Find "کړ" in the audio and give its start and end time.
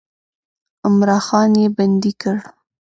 2.21-2.37